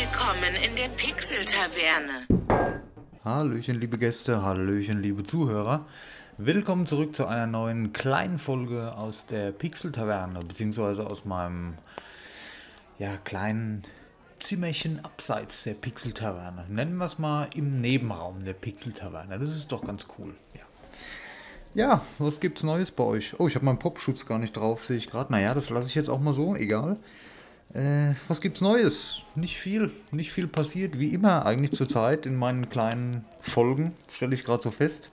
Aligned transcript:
Willkommen 0.00 0.54
in 0.54 0.76
der 0.76 0.88
Pixel-Taverne. 0.88 2.26
Hallöchen, 3.22 3.78
liebe 3.78 3.98
Gäste, 3.98 4.40
Hallöchen, 4.40 5.02
liebe 5.02 5.24
Zuhörer. 5.24 5.84
Willkommen 6.38 6.86
zurück 6.86 7.14
zu 7.14 7.26
einer 7.26 7.46
neuen 7.46 7.92
kleinen 7.92 8.38
Folge 8.38 8.94
aus 8.96 9.26
der 9.26 9.52
Pixel-Taverne, 9.52 10.42
beziehungsweise 10.42 11.06
aus 11.06 11.26
meinem 11.26 11.74
ja, 12.98 13.18
kleinen 13.18 13.82
Zimmerchen 14.38 15.04
abseits 15.04 15.64
der 15.64 15.74
Pixel-Taverne. 15.74 16.64
Nennen 16.70 16.96
wir 16.96 17.04
es 17.04 17.18
mal 17.18 17.50
im 17.54 17.82
Nebenraum 17.82 18.42
der 18.46 18.54
Pixel-Taverne. 18.54 19.38
Das 19.38 19.50
ist 19.50 19.70
doch 19.70 19.84
ganz 19.84 20.08
cool. 20.18 20.34
Ja. 20.54 20.62
Ja, 21.74 22.06
was 22.18 22.40
gibt's 22.40 22.62
Neues 22.62 22.90
bei 22.90 23.04
euch? 23.04 23.38
Oh, 23.38 23.48
ich 23.48 23.54
habe 23.54 23.66
meinen 23.66 23.78
Popschutz 23.78 24.24
gar 24.24 24.38
nicht 24.38 24.56
drauf, 24.56 24.82
sehe 24.82 24.96
ich 24.96 25.10
gerade. 25.10 25.30
Naja, 25.30 25.52
das 25.52 25.68
lasse 25.68 25.90
ich 25.90 25.94
jetzt 25.94 26.08
auch 26.08 26.20
mal 26.20 26.32
so, 26.32 26.56
egal. 26.56 26.96
Äh, 27.72 28.14
was 28.26 28.40
gibt's 28.40 28.60
Neues? 28.60 29.22
Nicht 29.36 29.58
viel. 29.58 29.92
Nicht 30.10 30.32
viel 30.32 30.48
passiert, 30.48 30.98
wie 30.98 31.14
immer 31.14 31.46
eigentlich 31.46 31.72
zurzeit 31.72 32.26
in 32.26 32.34
meinen 32.34 32.68
kleinen 32.68 33.24
Folgen, 33.40 33.94
stelle 34.10 34.34
ich 34.34 34.44
gerade 34.44 34.62
so 34.62 34.70
fest. 34.70 35.12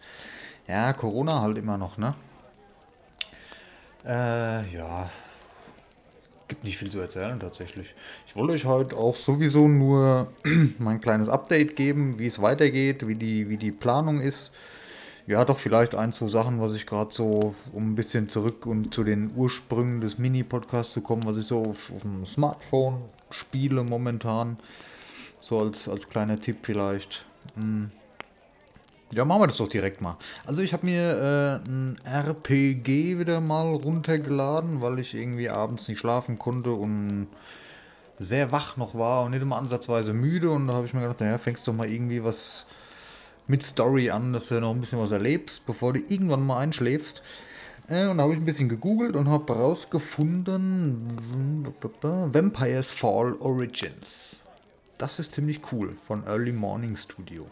Ja, 0.68 0.92
Corona 0.94 1.42
halt 1.42 1.58
immer 1.58 1.78
noch, 1.78 1.98
ne? 1.98 2.16
Äh, 4.06 4.74
ja. 4.74 5.10
Gibt 6.48 6.64
nicht 6.64 6.78
viel 6.78 6.90
zu 6.90 7.00
erzählen 7.00 7.40
tatsächlich. 7.40 7.94
Ich 8.26 8.36
wollte 8.36 8.54
euch 8.54 8.66
heute 8.66 8.96
auch 8.98 9.16
sowieso 9.16 9.68
nur 9.68 10.32
mein 10.80 11.00
kleines 11.00 11.30
Update 11.30 11.76
geben, 11.76 12.18
wie 12.18 12.28
es 12.28 12.42
weitergeht, 12.42 13.08
wie 13.08 13.16
die, 13.16 13.50
wie 13.50 13.58
die 13.58 13.72
Planung 13.72 14.20
ist. 14.20 14.52
Ja, 15.28 15.44
doch 15.44 15.60
vielleicht 15.60 15.94
ein, 15.94 16.14
zwei 16.14 16.30
Sachen, 16.30 16.62
was 16.62 16.74
ich 16.74 16.86
gerade 16.86 17.14
so, 17.14 17.54
um 17.74 17.92
ein 17.92 17.96
bisschen 17.96 18.30
zurück 18.30 18.66
und 18.66 18.94
zu 18.94 19.04
den 19.04 19.34
Ursprüngen 19.36 20.00
des 20.00 20.18
Mini-Podcasts 20.18 20.94
zu 20.94 21.02
kommen, 21.02 21.26
was 21.26 21.36
ich 21.36 21.46
so 21.46 21.64
auf, 21.64 21.92
auf 21.94 22.02
dem 22.04 22.26
Smartphone 22.26 23.02
spiele 23.30 23.84
momentan. 23.84 24.58
So 25.42 25.60
als, 25.60 25.90
als 25.90 26.08
kleiner 26.08 26.40
Tipp 26.40 26.60
vielleicht. 26.62 27.26
Hm. 27.56 27.92
Ja, 29.14 29.26
machen 29.26 29.42
wir 29.42 29.48
das 29.48 29.58
doch 29.58 29.68
direkt 29.68 30.00
mal. 30.00 30.18
Also 30.46 30.62
ich 30.62 30.72
habe 30.72 30.86
mir 30.86 31.62
äh, 31.66 31.70
ein 31.70 31.98
RPG 32.06 33.20
wieder 33.20 33.42
mal 33.42 33.68
runtergeladen, 33.74 34.82
weil 34.82 35.00
ich 35.00 35.14
irgendwie 35.14 35.50
abends 35.50 35.90
nicht 35.90 36.00
schlafen 36.00 36.40
konnte 36.40 36.72
und 36.72 37.28
sehr 38.18 38.54
wach 38.54 38.78
noch 38.78 38.96
war 38.96 39.24
und 39.24 39.32
nicht 39.32 39.42
immer 39.42 39.58
ansatzweise 39.58 40.14
müde. 40.14 40.52
Und 40.52 40.68
da 40.68 40.76
habe 40.76 40.86
ich 40.86 40.94
mir 40.94 41.02
gedacht, 41.02 41.20
naja, 41.20 41.38
fängst 41.38 41.68
doch 41.68 41.74
mal 41.74 41.90
irgendwie 41.90 42.24
was 42.24 42.66
mit 43.48 43.64
Story 43.64 44.10
an, 44.10 44.34
dass 44.34 44.50
du 44.50 44.60
noch 44.60 44.74
ein 44.74 44.82
bisschen 44.82 45.00
was 45.00 45.12
erlebst, 45.12 45.66
bevor 45.66 45.94
du 45.94 46.00
irgendwann 46.00 46.46
mal 46.46 46.60
einschläfst. 46.60 47.22
Äh, 47.90 48.08
und 48.08 48.18
da 48.18 48.24
habe 48.24 48.34
ich 48.34 48.40
ein 48.40 48.46
bisschen 48.46 48.70
gegoogelt 48.70 49.16
und 49.16 49.30
habe 49.30 49.54
herausgefunden, 49.54 51.66
Vampires 52.02 52.92
Fall 52.92 53.34
Origins. 53.40 54.40
Das 54.98 55.20
ist 55.20 55.32
ziemlich 55.32 55.62
cool 55.72 55.96
von 56.06 56.26
Early 56.26 56.52
Morning 56.52 56.96
Studio. 56.96 57.48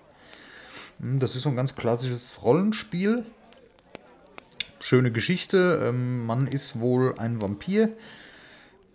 Hm, 0.99 1.19
das 1.19 1.35
ist 1.35 1.43
so 1.43 1.49
ein 1.49 1.55
ganz 1.55 1.75
klassisches 1.75 2.43
Rollenspiel. 2.43 3.25
Schöne 4.79 5.11
Geschichte. 5.11 5.81
Ähm, 5.83 6.25
man 6.25 6.47
ist 6.47 6.79
wohl 6.79 7.15
ein 7.17 7.41
Vampir. 7.41 7.89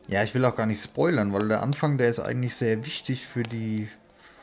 Ja, 0.09 0.25
ich 0.25 0.35
will 0.35 0.45
auch 0.45 0.57
gar 0.57 0.67
nicht 0.67 0.83
spoilern, 0.83 1.33
weil 1.33 1.49
der 1.49 1.63
Anfang, 1.63 1.97
der 1.97 2.09
ist 2.09 2.19
eigentlich 2.19 2.57
sehr 2.57 2.85
wichtig 2.85 3.27
für 3.27 3.45
die, 3.45 3.89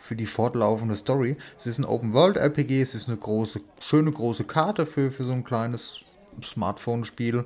für 0.08 0.16
die 0.16 0.26
fortlaufende 0.26 0.96
Story. 0.96 1.36
Es 1.58 1.68
ist 1.68 1.80
ein 1.80 1.86
Open-World-RPG, 1.86 2.82
es 2.82 2.96
ist 2.96 3.10
eine 3.10 3.18
große, 3.18 3.60
schöne 3.82 4.12
große 4.12 4.46
Karte 4.46 4.86
für, 4.86 5.12
für 5.12 5.26
so 5.26 5.34
ein 5.34 5.44
kleines 5.44 6.00
Smartphone-Spiel. 6.42 7.44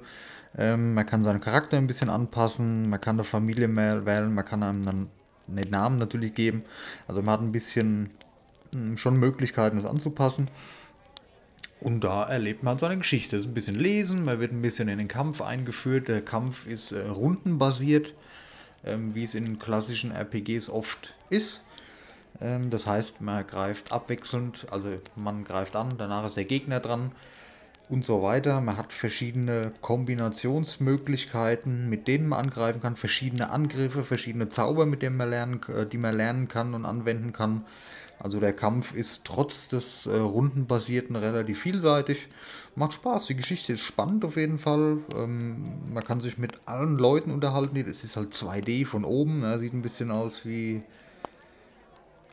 Ähm, 0.55 0.93
man 0.93 1.07
kann 1.07 1.23
seinen 1.23 1.41
Charakter 1.41 1.77
ein 1.77 1.87
bisschen 1.87 2.09
anpassen, 2.09 2.87
man 2.87 3.01
kann 3.01 3.15
eine 3.15 3.23
Familie 3.23 3.75
wählen, 3.75 4.33
man 4.33 4.45
kann 4.45 4.61
einem 4.61 4.85
dann 4.85 5.09
einen 5.49 5.71
Namen 5.71 5.97
natürlich 5.97 6.35
geben. 6.35 6.63
Also 7.07 7.23
man 7.23 7.33
hat 7.33 7.41
ein 7.41 7.51
bisschen 7.51 8.11
hm, 8.75 8.95
schon 8.97 9.17
Möglichkeiten, 9.17 9.77
das 9.77 9.85
anzupassen. 9.85 10.45
Und 11.79 12.03
da 12.03 12.25
erlebt 12.25 12.61
man 12.61 12.77
seine 12.77 12.99
Geschichte. 12.99 13.37
ist 13.37 13.47
ein 13.47 13.55
bisschen 13.55 13.75
lesen, 13.75 14.23
man 14.23 14.39
wird 14.39 14.51
ein 14.51 14.61
bisschen 14.61 14.87
in 14.87 14.99
den 14.99 15.07
Kampf 15.07 15.41
eingeführt. 15.41 16.09
Der 16.09 16.21
Kampf 16.21 16.67
ist 16.67 16.91
äh, 16.91 17.07
rundenbasiert, 17.07 18.13
ähm, 18.85 19.15
wie 19.15 19.23
es 19.23 19.33
in 19.33 19.57
klassischen 19.57 20.11
RPGs 20.11 20.69
oft 20.69 21.15
ist. 21.31 21.63
Ähm, 22.41 22.69
das 22.69 22.87
heißt, 22.87 23.21
man 23.21 23.45
greift 23.47 23.91
abwechselnd, 23.91 24.67
also 24.71 24.89
man 25.15 25.43
greift 25.43 25.75
an, 25.75 25.95
danach 25.97 26.25
ist 26.25 26.37
der 26.37 26.45
Gegner 26.45 26.79
dran 26.79 27.11
und 27.89 28.05
so 28.05 28.23
weiter. 28.23 28.61
Man 28.61 28.77
hat 28.77 28.93
verschiedene 28.93 29.73
Kombinationsmöglichkeiten, 29.81 31.89
mit 31.89 32.07
denen 32.07 32.29
man 32.29 32.45
angreifen 32.45 32.81
kann, 32.81 32.95
verschiedene 32.95 33.49
Angriffe, 33.51 34.03
verschiedene 34.03 34.49
Zauber, 34.49 34.85
mit 34.85 35.01
denen 35.01 35.17
man 35.17 35.29
lernen, 35.29 35.61
äh, 35.67 35.85
die 35.85 35.97
man 35.97 36.13
lernen 36.13 36.47
kann 36.47 36.73
und 36.73 36.85
anwenden 36.85 37.33
kann. 37.33 37.65
Also 38.17 38.39
der 38.39 38.53
Kampf 38.53 38.93
ist 38.93 39.25
trotz 39.25 39.67
des 39.67 40.05
äh, 40.05 40.15
rundenbasierten 40.15 41.15
relativ 41.15 41.61
vielseitig. 41.61 42.27
Macht 42.75 42.93
Spaß, 42.93 43.25
die 43.25 43.35
Geschichte 43.35 43.73
ist 43.73 43.81
spannend 43.81 44.23
auf 44.23 44.37
jeden 44.37 44.59
Fall. 44.59 44.99
Ähm, 45.15 45.63
man 45.91 46.03
kann 46.03 46.21
sich 46.21 46.37
mit 46.37 46.59
allen 46.65 46.97
Leuten 46.97 47.31
unterhalten. 47.31 47.77
Es 47.77 48.03
ist 48.03 48.15
halt 48.15 48.33
2D 48.33 48.85
von 48.85 49.05
oben, 49.05 49.39
ne? 49.39 49.57
sieht 49.59 49.73
ein 49.73 49.81
bisschen 49.81 50.11
aus 50.11 50.45
wie 50.45 50.83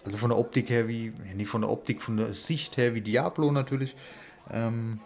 also 0.09 0.19
von 0.19 0.31
der 0.31 0.39
Optik 0.39 0.71
her 0.71 0.89
wie, 0.89 1.13
nicht 1.35 1.49
von 1.49 1.61
der 1.61 1.71
Optik, 1.71 2.01
von 2.01 2.17
der 2.17 2.33
Sicht 2.33 2.79
her 2.79 2.95
wie 2.95 3.03
Diablo 3.03 3.53
natürlich. 3.53 3.95
Ähm, 4.51 5.01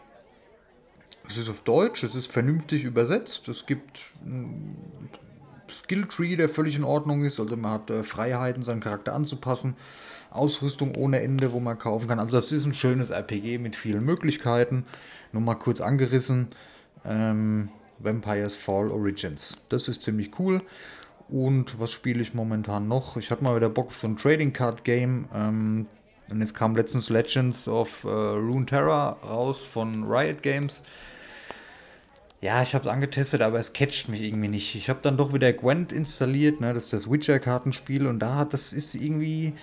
es 1.29 1.37
ist 1.37 1.49
auf 1.49 1.63
Deutsch, 1.63 2.05
es 2.05 2.15
ist 2.15 2.31
vernünftig 2.31 2.85
übersetzt. 2.85 3.49
Es 3.49 3.67
gibt 3.67 4.12
einen 4.25 4.77
Skilltree, 5.69 6.37
der 6.37 6.49
völlig 6.49 6.77
in 6.77 6.85
Ordnung 6.85 7.25
ist. 7.25 7.41
Also 7.41 7.57
man 7.57 7.73
hat 7.73 7.91
äh, 7.91 8.05
Freiheiten, 8.05 8.62
seinen 8.62 8.81
Charakter 8.81 9.12
anzupassen. 9.12 9.75
Ausrüstung 10.31 10.95
ohne 10.95 11.21
Ende, 11.21 11.53
wo 11.53 11.59
man 11.59 11.79
kaufen 11.79 12.07
kann. 12.07 12.21
Also 12.21 12.37
das 12.37 12.53
ist 12.53 12.65
ein 12.65 12.75
schönes 12.75 13.11
RPG 13.11 13.59
mit 13.59 13.75
vielen 13.75 14.05
Möglichkeiten. 14.05 14.85
Nur 15.33 15.43
mal 15.43 15.57
kurz 15.57 15.81
angerissen. 15.81 16.47
Ähm, 17.05 17.71
Vampires 17.99 18.55
Fall 18.55 18.89
Origins. 18.89 19.57
Das 19.69 19.89
ist 19.89 20.03
ziemlich 20.03 20.39
cool. 20.39 20.61
Und 21.32 21.81
was 21.81 21.91
spiele 21.91 22.20
ich 22.20 22.34
momentan 22.34 22.88
noch? 22.88 23.16
Ich 23.16 23.31
hatte 23.31 23.43
mal 23.43 23.56
wieder 23.56 23.70
Bock 23.70 23.87
auf 23.87 23.98
so 23.98 24.06
ein 24.06 24.19
Trading 24.19 24.53
Card 24.53 24.84
Game. 24.84 25.28
Ähm, 25.34 25.88
und 26.31 26.41
jetzt 26.41 26.54
kam 26.54 26.76
letztens 26.76 27.09
Legends 27.09 27.69
of 27.69 28.04
äh, 28.04 28.09
Runeterra 28.09 29.12
raus 29.25 29.65
von 29.65 30.04
Riot 30.04 30.43
Games. 30.43 30.82
Ja, 32.43 32.60
ich 32.62 32.75
habe 32.75 32.87
es 32.87 32.93
angetestet, 32.93 33.41
aber 33.41 33.59
es 33.59 33.72
catcht 33.72 34.10
mich 34.10 34.20
irgendwie 34.20 34.48
nicht. 34.48 34.75
Ich 34.75 34.91
habe 34.91 34.98
dann 35.00 35.16
doch 35.16 35.32
wieder 35.32 35.50
Gwent 35.54 35.91
installiert, 35.91 36.60
ne? 36.60 36.75
das 36.75 36.84
ist 36.84 36.93
das 36.93 37.10
Witcher-Kartenspiel 37.10 38.06
und 38.06 38.19
da 38.19 38.34
hat 38.34 38.53
das 38.53 38.75
ist 38.75 38.94
irgendwie. 38.94 39.54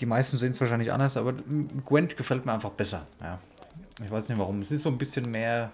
Die 0.00 0.06
meisten 0.06 0.38
sehen 0.38 0.50
es 0.50 0.60
wahrscheinlich 0.60 0.90
anders, 0.90 1.16
aber 1.16 1.34
Gwent 1.84 2.16
gefällt 2.16 2.44
mir 2.44 2.52
einfach 2.52 2.70
besser. 2.70 3.06
Ja. 3.20 3.38
Ich 4.04 4.10
weiß 4.10 4.28
nicht 4.28 4.38
warum. 4.38 4.60
Es 4.60 4.72
ist 4.72 4.82
so 4.82 4.88
ein 4.88 4.98
bisschen 4.98 5.30
mehr 5.30 5.70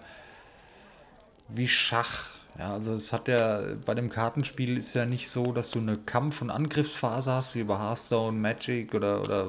wie 1.47 1.67
Schach. 1.67 2.40
Ja, 2.57 2.73
also 2.73 2.93
es 2.93 3.13
hat 3.13 3.27
ja 3.27 3.61
bei 3.85 3.95
dem 3.95 4.09
Kartenspiel 4.09 4.77
ist 4.77 4.93
ja 4.93 5.05
nicht 5.05 5.29
so, 5.29 5.53
dass 5.53 5.71
du 5.71 5.79
eine 5.79 5.97
Kampf- 5.97 6.41
und 6.41 6.49
Angriffsphase 6.49 7.31
hast, 7.31 7.55
wie 7.55 7.63
bei 7.63 7.77
Hearthstone, 7.77 8.37
Magic 8.37 8.93
oder, 8.93 9.21
oder 9.21 9.47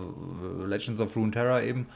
Legends 0.67 1.01
of 1.01 1.17
Runeterra 1.17 1.63
eben. 1.63 1.89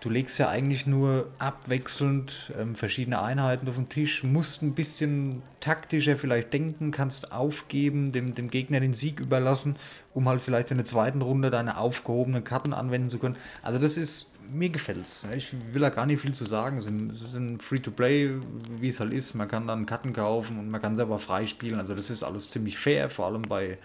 Du 0.00 0.08
legst 0.08 0.38
ja 0.38 0.48
eigentlich 0.48 0.86
nur 0.86 1.28
abwechselnd 1.38 2.52
ähm, 2.58 2.74
verschiedene 2.74 3.20
Einheiten 3.20 3.68
auf 3.68 3.74
den 3.74 3.90
Tisch, 3.90 4.24
musst 4.24 4.62
ein 4.62 4.74
bisschen 4.74 5.42
taktischer 5.60 6.16
vielleicht 6.16 6.54
denken, 6.54 6.90
kannst 6.90 7.32
aufgeben, 7.32 8.10
dem, 8.10 8.34
dem 8.34 8.48
Gegner 8.48 8.80
den 8.80 8.94
Sieg 8.94 9.20
überlassen, 9.20 9.76
um 10.14 10.26
halt 10.26 10.40
vielleicht 10.40 10.70
in 10.70 10.78
der 10.78 10.86
zweiten 10.86 11.20
Runde 11.20 11.50
deine 11.50 11.76
aufgehobenen 11.76 12.44
Karten 12.44 12.72
anwenden 12.72 13.10
zu 13.10 13.18
können. 13.18 13.36
Also 13.62 13.78
das 13.78 13.98
ist 13.98 14.30
mir 14.52 14.70
gefällt 14.70 15.02
es. 15.02 15.24
Ich 15.36 15.52
will 15.72 15.80
da 15.80 15.90
gar 15.90 16.06
nicht 16.06 16.20
viel 16.20 16.32
zu 16.32 16.44
sagen. 16.44 16.78
Es 16.78 16.86
ist 16.86 17.34
ein 17.34 17.60
Free-to-Play, 17.60 18.34
wie 18.80 18.88
es 18.88 18.98
halt 18.98 19.12
ist. 19.12 19.34
Man 19.34 19.48
kann 19.48 19.66
dann 19.66 19.86
Karten 19.86 20.12
kaufen 20.12 20.58
und 20.58 20.70
man 20.70 20.82
kann 20.82 20.96
selber 20.96 21.18
freispielen. 21.18 21.78
Also 21.78 21.94
das 21.94 22.10
ist 22.10 22.24
alles 22.24 22.48
ziemlich 22.48 22.78
fair, 22.78 23.10
vor 23.10 23.26
allem 23.26 23.42
bei 23.42 23.78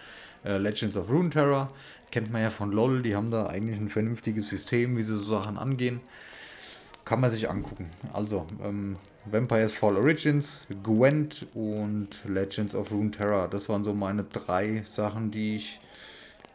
äh, 0.46 0.58
Legends 0.58 0.96
of 0.96 1.10
Runeterra. 1.10 1.68
Kennt 2.10 2.32
man 2.32 2.42
ja 2.42 2.50
von 2.50 2.72
LOL, 2.72 3.02
die 3.02 3.16
haben 3.16 3.30
da 3.30 3.46
eigentlich 3.46 3.78
ein 3.78 3.88
vernünftiges 3.88 4.48
System, 4.48 4.96
wie 4.96 5.02
sie 5.02 5.16
so 5.16 5.36
Sachen 5.36 5.58
angehen. 5.58 6.00
Kann 7.04 7.20
man 7.20 7.30
sich 7.30 7.50
angucken. 7.50 7.90
Also, 8.12 8.46
ähm, 8.62 8.96
Vampires 9.26 9.72
Fall 9.72 9.96
Origins, 9.96 10.66
Gwent 10.84 11.46
und 11.54 12.08
Legends 12.26 12.74
of 12.74 12.92
Runeterra. 12.92 13.48
Das 13.48 13.68
waren 13.68 13.82
so 13.82 13.92
meine 13.92 14.24
drei 14.24 14.84
Sachen, 14.86 15.30
die 15.32 15.56
ich 15.56 15.80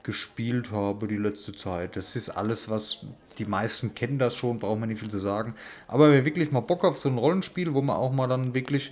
gespielt 0.03 0.71
habe 0.71 1.07
die 1.07 1.17
letzte 1.17 1.53
Zeit. 1.53 1.95
Das 1.95 2.15
ist 2.15 2.29
alles, 2.29 2.69
was 2.69 3.05
die 3.37 3.45
meisten 3.45 3.93
kennen 3.93 4.19
das 4.19 4.35
schon, 4.35 4.59
braucht 4.59 4.79
man 4.79 4.89
nicht 4.89 4.99
viel 4.99 5.09
zu 5.09 5.19
sagen. 5.19 5.55
Aber 5.87 6.11
wer 6.11 6.25
wirklich 6.25 6.51
mal 6.51 6.61
Bock 6.61 6.83
auf 6.83 6.99
so 6.99 7.09
ein 7.09 7.17
Rollenspiel, 7.17 7.73
wo 7.73 7.81
man 7.81 7.97
auch 7.97 8.11
mal 8.11 8.27
dann 8.27 8.53
wirklich, 8.53 8.91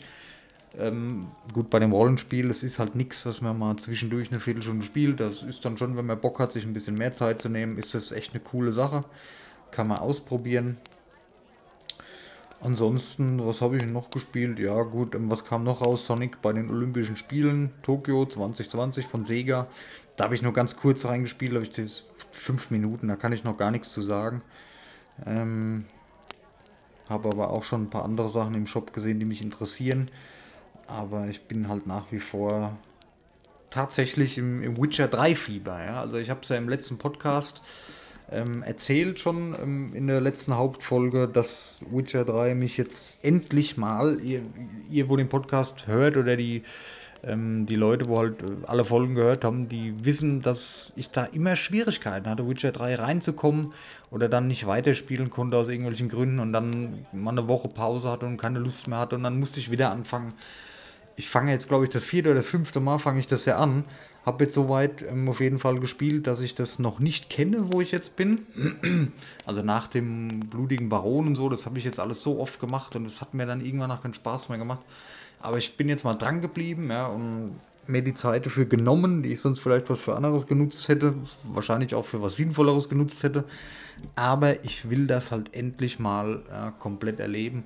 ähm, 0.77 1.27
gut, 1.54 1.69
bei 1.69 1.80
dem 1.80 1.92
Rollenspiel, 1.92 2.50
es 2.50 2.63
ist 2.63 2.80
halt 2.80 2.95
nichts, 2.95 3.25
was 3.25 3.42
man 3.42 3.57
mal 3.57 3.75
zwischendurch 3.77 4.30
eine 4.30 4.39
Viertelstunde 4.39 4.86
spielt. 4.86 5.19
Das 5.19 5.44
ist 5.44 5.66
dann 5.66 5.77
schon, 5.77 5.98
wenn 5.98 6.06
man 6.06 6.19
Bock 6.19 6.39
hat, 6.39 6.51
sich 6.51 6.66
ein 6.66 6.74
bisschen 6.74 6.95
mehr 6.95 7.13
Zeit 7.13 7.42
zu 7.42 7.50
nehmen, 7.50 7.77
ist 7.77 7.95
das 7.95 8.12
echt 8.12 8.33
eine 8.33 8.44
coole 8.44 8.71
Sache. 8.71 9.04
Kann 9.71 9.88
man 9.88 9.98
ausprobieren. 9.98 10.77
Ansonsten, 12.62 13.45
was 13.45 13.62
habe 13.62 13.77
ich 13.77 13.86
noch 13.86 14.10
gespielt? 14.10 14.60
Ja, 14.60 14.81
gut, 14.83 15.16
ähm, 15.16 15.31
was 15.31 15.45
kam 15.45 15.63
noch 15.63 15.81
raus? 15.81 16.06
Sonic 16.06 16.42
bei 16.42 16.51
den 16.51 16.69
Olympischen 16.69 17.15
Spielen, 17.15 17.72
Tokio 17.81 18.25
2020 18.25 19.06
von 19.06 19.24
Sega. 19.24 19.68
Da 20.18 20.25
habe 20.25 20.36
ich 20.36 20.42
nur 20.42 20.51
ganz 20.54 20.75
kurz 20.75 21.06
reingespielt, 21.06 21.54
habe 21.54 21.63
ich 21.63 21.72
das 21.72 22.04
fünf 22.31 22.69
Minuten, 22.69 23.07
da 23.07 23.15
kann 23.15 23.31
ich 23.31 23.45
noch 23.45 23.57
gar 23.57 23.72
nichts 23.72 23.92
zu 23.92 24.01
sagen. 24.01 24.42
Ähm, 25.25 25.86
habe 27.10 27.30
aber 27.30 27.50
auch 27.51 27.63
schon 27.63 27.83
ein 27.83 27.89
paar 27.89 28.04
andere 28.04 28.27
Sachen 28.27 28.56
im 28.56 28.68
Shop 28.68 28.94
gesehen, 28.94 29.19
die 29.19 29.25
mich 29.25 29.42
interessieren. 29.42 30.07
Aber 30.89 31.27
ich 31.27 31.41
bin 31.44 31.69
halt 31.69 31.88
nach 31.88 32.12
wie 32.12 32.19
vor 32.19 32.77
tatsächlich 33.69 34.38
im, 34.38 34.63
im 34.63 34.77
Witcher 34.77 35.07
3 35.07 35.36
Fieber. 35.36 35.83
Ja? 35.83 36.01
Also 36.01 36.18
ich 36.18 36.30
habe 36.30 36.41
es 36.44 36.50
ja 36.50 36.57
im 36.57 36.68
letzten 36.68 36.97
Podcast 36.97 37.62
ähm, 38.31 38.63
erzählt 38.63 39.19
schon 39.19 39.56
ähm, 39.59 39.91
in 39.94 40.07
der 40.07 40.21
letzten 40.21 40.56
Hauptfolge, 40.56 41.27
dass 41.27 41.81
Witcher 41.91 42.25
3 42.25 42.56
mich 42.56 42.77
jetzt 42.77 43.24
endlich 43.24 43.77
mal, 43.77 44.19
ihr, 44.21 44.41
ihr 44.89 45.09
wo 45.09 45.15
den 45.15 45.30
Podcast 45.30 45.88
hört 45.88 46.18
oder 46.18 46.36
die, 46.36 46.63
ähm, 47.24 47.65
die 47.65 47.75
Leute, 47.75 48.07
wo 48.07 48.19
halt 48.19 48.41
äh, 48.41 48.65
alle 48.65 48.86
Folgen 48.86 49.15
gehört 49.15 49.44
haben, 49.44 49.68
die 49.68 49.94
wissen, 50.06 50.41
dass 50.41 50.94
ich 50.95 51.09
da 51.12 51.25
immer 51.25 51.56
Schwierigkeiten 51.56 52.30
hatte, 52.30 52.47
Witcher 52.47 52.71
3 52.71 52.95
reinzukommen 52.95 53.74
oder 54.12 54.30
dann 54.30 54.47
nicht 54.47 54.68
weiterspielen 54.68 55.30
konnte 55.30 55.57
aus 55.57 55.68
irgendwelchen 55.68 56.09
Gründen 56.09 56.39
und 56.39 56.53
dann 56.53 57.06
mal 57.12 57.31
eine 57.31 57.47
Woche 57.47 57.68
Pause 57.68 58.09
hatte 58.09 58.25
und 58.25 58.38
keine 58.38 58.59
Lust 58.59 58.88
mehr 58.88 59.00
hatte 59.00 59.15
und 59.15 59.24
dann 59.24 59.39
musste 59.39 59.59
ich 59.59 59.71
wieder 59.71 59.91
anfangen. 59.91 60.33
Ich 61.19 61.30
fange 61.30 61.51
jetzt, 61.51 61.68
glaube 61.68 61.83
ich, 61.83 61.89
das 61.89 62.04
vierte 62.04 62.30
oder 62.30 62.38
das 62.38 62.48
fünfte 62.48 62.80
Mal 62.80 62.98
fange 62.98 63.19
ich 63.19 63.27
das 63.27 63.45
ja 63.45 63.57
an 63.57 63.83
habe 64.25 64.44
jetzt 64.44 64.54
soweit 64.54 65.04
ähm, 65.10 65.27
auf 65.27 65.39
jeden 65.39 65.60
Fall 65.60 65.80
gespielt, 65.80 66.27
dass 66.27 66.42
ich 66.42 66.54
das 66.54 66.77
noch 66.77 67.00
nicht 67.00 67.30
kenne, 67.30 67.74
wo 67.74 67.81
ich 67.81 67.92
jetzt 67.92 68.16
bin. 68.16 68.42
Also 69.45 69.63
nach 69.63 69.88
dem 69.88 70.42
blutigen 70.42 70.89
Baron 70.89 71.25
und 71.25 71.36
so, 71.36 71.50
das 71.50 71.66
habe 71.66 71.80
ich 71.80 71.83
jetzt 71.86 72.00
alles 72.00 72.21
so 72.21 72.39
oft 72.39 72.60
gemacht 72.60 72.95
und 72.95 73.06
es 73.06 73.19
hat 73.19 73.33
mir 73.33 73.48
dann 73.48 73.66
irgendwann 73.66 73.89
auch 73.89 74.04
keinen 74.04 74.13
Spaß 74.13 74.50
mehr 74.50 74.60
gemacht. 74.60 74.86
Aber 75.39 75.57
ich 75.57 75.75
bin 75.75 75.89
jetzt 75.89 76.04
mal 76.04 76.13
dran 76.13 76.42
geblieben, 76.42 76.92
ja, 76.92 77.07
und 77.07 77.56
mir 77.88 78.04
die 78.04 78.13
Zeit 78.13 78.45
dafür 78.45 78.65
genommen, 78.65 79.24
die 79.24 79.31
ich 79.31 79.42
sonst 79.42 79.60
vielleicht 79.60 79.89
was 79.89 80.01
für 80.01 80.15
anderes 80.15 80.45
genutzt 80.45 80.88
hätte, 80.88 81.15
wahrscheinlich 81.44 81.95
auch 81.95 82.06
für 82.06 82.22
was 82.22 82.36
Sinnvolleres 82.36 82.89
genutzt 82.89 83.24
hätte. 83.24 83.45
Aber 84.15 84.63
ich 84.63 84.88
will 84.92 85.07
das 85.07 85.31
halt 85.31 85.56
endlich 85.56 85.98
mal 85.98 86.44
ja, 86.50 86.69
komplett 86.69 87.19
erleben. 87.19 87.63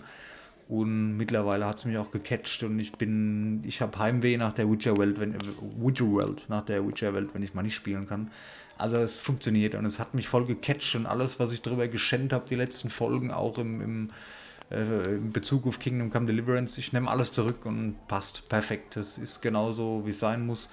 Und 0.67 1.17
mittlerweile 1.17 1.65
hat 1.65 1.79
es 1.79 1.85
mich 1.85 1.97
auch 1.97 2.11
gecatcht 2.11 2.63
und 2.63 2.79
ich 2.79 2.93
bin, 2.93 3.63
ich 3.65 3.81
habe 3.81 3.97
Heimweh 3.99 4.37
nach 4.37 4.53
der 4.53 4.69
Witcher 4.69 4.97
Welt, 4.97 5.19
wenn 5.19 5.35
Witcher 5.77 6.15
Welt, 6.15 6.45
nach 6.47 6.63
der 6.63 6.87
Witcher 6.87 7.13
Welt, 7.13 7.29
wenn 7.33 7.43
ich 7.43 7.53
mal 7.53 7.63
nicht 7.63 7.75
spielen 7.75 8.07
kann. 8.07 8.31
Also 8.77 8.97
es 8.97 9.19
funktioniert 9.19 9.75
und 9.75 9.85
es 9.85 9.99
hat 9.99 10.13
mich 10.13 10.27
voll 10.27 10.45
gecatcht 10.45 10.95
und 10.95 11.05
alles, 11.05 11.39
was 11.39 11.51
ich 11.51 11.61
darüber 11.61 11.87
geschenkt 11.87 12.33
habe, 12.33 12.47
die 12.49 12.55
letzten 12.55 12.89
Folgen, 12.89 13.31
auch 13.31 13.57
im, 13.57 13.81
im, 13.81 14.09
äh, 14.71 15.15
in 15.15 15.31
Bezug 15.31 15.67
auf 15.67 15.79
Kingdom 15.79 16.11
Come 16.11 16.25
Deliverance, 16.25 16.79
ich 16.79 16.93
nehme 16.93 17.09
alles 17.09 17.31
zurück 17.31 17.65
und 17.65 17.95
passt 18.07 18.47
perfekt. 18.49 18.95
Das 18.95 19.17
ist 19.17 19.41
genauso, 19.41 20.03
wie 20.05 20.09
es 20.09 20.19
sein 20.19 20.45
muss. 20.45 20.69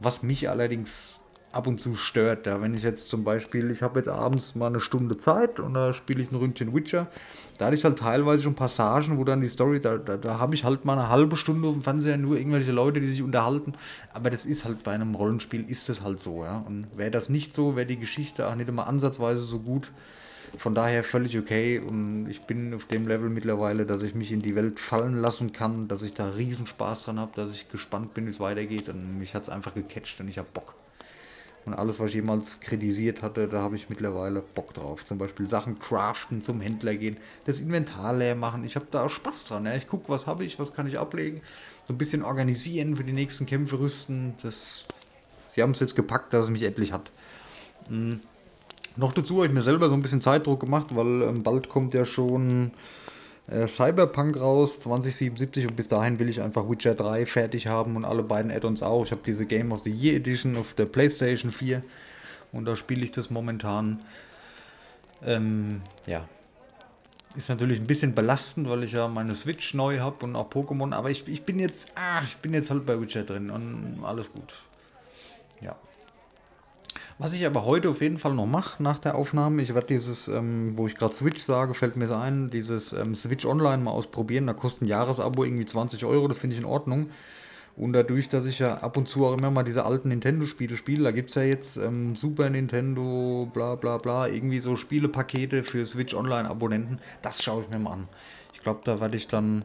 Was 0.00 0.22
mich 0.22 0.48
allerdings 0.48 1.20
ab 1.54 1.66
und 1.66 1.80
zu 1.80 1.94
stört. 1.94 2.46
Ja. 2.46 2.60
Wenn 2.60 2.74
ich 2.74 2.82
jetzt 2.82 3.08
zum 3.08 3.24
Beispiel, 3.24 3.70
ich 3.70 3.82
habe 3.82 3.98
jetzt 3.98 4.08
abends 4.08 4.54
mal 4.54 4.66
eine 4.66 4.80
Stunde 4.80 5.16
Zeit 5.16 5.60
und 5.60 5.74
da 5.74 5.94
spiele 5.94 6.22
ich 6.22 6.30
ein 6.30 6.36
Ründchen 6.36 6.74
Witcher. 6.74 7.06
Da 7.58 7.66
hatte 7.66 7.76
ich 7.76 7.84
halt 7.84 7.98
teilweise 7.98 8.42
schon 8.42 8.54
Passagen, 8.54 9.18
wo 9.18 9.24
dann 9.24 9.40
die 9.40 9.48
Story, 9.48 9.78
da, 9.80 9.96
da, 9.96 10.16
da 10.16 10.38
habe 10.38 10.54
ich 10.54 10.64
halt 10.64 10.84
mal 10.84 10.94
eine 10.94 11.08
halbe 11.08 11.36
Stunde 11.36 11.68
auf 11.68 11.74
dem 11.74 11.82
Fernseher 11.82 12.16
nur 12.16 12.36
irgendwelche 12.36 12.72
Leute, 12.72 13.00
die 13.00 13.06
sich 13.06 13.22
unterhalten. 13.22 13.74
Aber 14.12 14.30
das 14.30 14.44
ist 14.44 14.64
halt 14.64 14.82
bei 14.82 14.92
einem 14.92 15.14
Rollenspiel, 15.14 15.64
ist 15.68 15.88
das 15.88 16.02
halt 16.02 16.20
so. 16.20 16.42
Ja. 16.42 16.64
Und 16.66 16.88
wäre 16.96 17.10
das 17.10 17.28
nicht 17.28 17.54
so, 17.54 17.76
wäre 17.76 17.86
die 17.86 17.98
Geschichte 17.98 18.48
auch 18.48 18.56
nicht 18.56 18.68
immer 18.68 18.88
ansatzweise 18.88 19.44
so 19.44 19.60
gut. 19.60 19.92
Von 20.58 20.74
daher 20.74 21.02
völlig 21.02 21.36
okay 21.36 21.80
und 21.80 22.28
ich 22.28 22.42
bin 22.42 22.74
auf 22.74 22.86
dem 22.86 23.08
Level 23.08 23.28
mittlerweile, 23.28 23.86
dass 23.86 24.02
ich 24.02 24.14
mich 24.14 24.30
in 24.30 24.40
die 24.40 24.54
Welt 24.54 24.78
fallen 24.78 25.20
lassen 25.20 25.52
kann, 25.52 25.88
dass 25.88 26.02
ich 26.02 26.14
da 26.14 26.28
riesen 26.28 26.68
Spaß 26.68 27.04
dran 27.04 27.18
habe, 27.18 27.32
dass 27.34 27.50
ich 27.52 27.68
gespannt 27.68 28.14
bin, 28.14 28.26
wie 28.26 28.30
es 28.30 28.38
weitergeht 28.38 28.88
und 28.88 29.18
mich 29.18 29.34
hat 29.34 29.44
es 29.44 29.48
einfach 29.48 29.74
gecatcht 29.74 30.20
und 30.20 30.28
ich 30.28 30.38
habe 30.38 30.48
Bock. 30.54 30.74
Und 31.66 31.72
alles, 31.74 31.98
was 31.98 32.08
ich 32.08 32.16
jemals 32.16 32.60
kritisiert 32.60 33.22
hatte, 33.22 33.48
da 33.48 33.62
habe 33.62 33.76
ich 33.76 33.88
mittlerweile 33.88 34.42
Bock 34.42 34.74
drauf. 34.74 35.04
Zum 35.04 35.16
Beispiel 35.16 35.46
Sachen 35.46 35.78
craften, 35.78 36.42
zum 36.42 36.60
Händler 36.60 36.94
gehen, 36.94 37.16
das 37.46 37.60
Inventar 37.60 38.12
leer 38.12 38.34
machen. 38.34 38.64
Ich 38.64 38.76
habe 38.76 38.86
da 38.90 39.04
auch 39.04 39.10
Spaß 39.10 39.46
dran. 39.46 39.64
Ja. 39.64 39.74
Ich 39.74 39.88
gucke, 39.88 40.08
was 40.08 40.26
habe 40.26 40.44
ich, 40.44 40.58
was 40.58 40.74
kann 40.74 40.86
ich 40.86 40.98
ablegen. 40.98 41.40
So 41.88 41.94
ein 41.94 41.98
bisschen 41.98 42.22
organisieren 42.22 42.96
für 42.96 43.04
die 43.04 43.12
nächsten 43.12 43.46
Kämpfe 43.46 43.78
rüsten. 43.78 44.34
Das, 44.42 44.84
sie 45.48 45.62
haben 45.62 45.70
es 45.70 45.80
jetzt 45.80 45.96
gepackt, 45.96 46.34
dass 46.34 46.44
es 46.44 46.50
mich 46.50 46.62
endlich 46.62 46.92
hat. 46.92 47.10
Mhm. 47.88 48.20
Noch 48.96 49.12
dazu 49.12 49.36
habe 49.36 49.46
ich 49.46 49.52
mir 49.52 49.62
selber 49.62 49.88
so 49.88 49.94
ein 49.94 50.02
bisschen 50.02 50.20
Zeitdruck 50.20 50.60
gemacht, 50.60 50.94
weil 50.94 51.22
ähm, 51.22 51.42
bald 51.42 51.68
kommt 51.68 51.94
ja 51.94 52.04
schon 52.04 52.72
äh, 53.46 53.66
Cyberpunk 53.68 54.40
raus, 54.40 54.80
2077 54.80 55.66
und 55.66 55.76
bis 55.76 55.88
dahin 55.88 56.18
will 56.18 56.28
ich 56.28 56.40
einfach 56.40 56.68
Witcher 56.68 56.94
3 56.94 57.26
fertig 57.26 57.66
haben 57.66 57.96
und 57.96 58.04
alle 58.04 58.22
beiden 58.22 58.50
Add-ons 58.50 58.82
auch. 58.82 59.04
Ich 59.04 59.10
habe 59.10 59.20
diese 59.24 59.46
Game 59.46 59.72
of 59.72 59.80
the 59.80 59.90
Year 59.90 60.16
Edition 60.16 60.56
auf 60.56 60.74
der 60.74 60.86
PlayStation 60.86 61.52
4 61.52 61.82
und 62.52 62.64
da 62.64 62.76
spiele 62.76 63.04
ich 63.04 63.12
das 63.12 63.30
momentan. 63.30 63.98
Ähm, 65.24 65.82
ja. 66.06 66.26
Ist 67.36 67.48
natürlich 67.48 67.80
ein 67.80 67.86
bisschen 67.86 68.14
belastend, 68.14 68.68
weil 68.68 68.84
ich 68.84 68.92
ja 68.92 69.08
meine 69.08 69.34
Switch 69.34 69.74
neu 69.74 69.98
habe 69.98 70.24
und 70.24 70.36
auch 70.36 70.48
Pokémon, 70.50 70.94
aber 70.94 71.10
ich, 71.10 71.26
ich 71.26 71.42
bin 71.42 71.58
jetzt, 71.58 71.88
ah, 71.96 72.22
ich 72.22 72.36
bin 72.36 72.54
jetzt 72.54 72.70
halt 72.70 72.86
bei 72.86 73.00
Witcher 73.00 73.24
drin 73.24 73.50
und 73.50 74.04
alles 74.04 74.32
gut. 74.32 74.54
Was 77.16 77.32
ich 77.32 77.46
aber 77.46 77.64
heute 77.64 77.90
auf 77.90 78.00
jeden 78.00 78.18
Fall 78.18 78.34
noch 78.34 78.46
mache 78.46 78.82
nach 78.82 78.98
der 78.98 79.14
Aufnahme, 79.14 79.62
ich 79.62 79.72
werde 79.72 79.86
dieses, 79.86 80.26
ähm, 80.26 80.76
wo 80.76 80.88
ich 80.88 80.96
gerade 80.96 81.14
Switch 81.14 81.40
sage, 81.40 81.74
fällt 81.74 81.94
mir 81.94 82.08
so 82.08 82.16
ein, 82.16 82.50
dieses 82.50 82.92
ähm, 82.92 83.14
Switch 83.14 83.44
Online 83.44 83.82
mal 83.84 83.92
ausprobieren. 83.92 84.48
Da 84.48 84.52
kostet 84.52 84.82
ein 84.82 84.88
Jahresabo 84.88 85.44
irgendwie 85.44 85.64
20 85.64 86.04
Euro, 86.06 86.26
das 86.26 86.38
finde 86.38 86.54
ich 86.54 86.60
in 86.60 86.66
Ordnung. 86.66 87.10
Und 87.76 87.92
dadurch, 87.92 88.28
dass 88.28 88.46
ich 88.46 88.58
ja 88.58 88.78
ab 88.78 88.96
und 88.96 89.08
zu 89.08 89.26
auch 89.26 89.36
immer 89.36 89.50
mal 89.52 89.62
diese 89.62 89.84
alten 89.84 90.08
Nintendo-Spiele 90.08 90.76
spiele, 90.76 91.04
da 91.04 91.12
gibt 91.12 91.30
es 91.30 91.36
ja 91.36 91.42
jetzt 91.42 91.76
ähm, 91.76 92.16
Super 92.16 92.50
Nintendo, 92.50 93.48
bla 93.52 93.76
bla 93.76 93.98
bla, 93.98 94.26
irgendwie 94.26 94.58
so 94.60 94.74
Spielepakete 94.74 95.62
für 95.62 95.84
Switch 95.84 96.14
Online-Abonnenten. 96.14 96.98
Das 97.22 97.42
schaue 97.42 97.62
ich 97.62 97.70
mir 97.70 97.78
mal 97.78 97.92
an. 97.92 98.08
Ich 98.54 98.60
glaube, 98.60 98.80
da 98.82 99.00
werde 99.00 99.16
ich 99.16 99.28
dann 99.28 99.64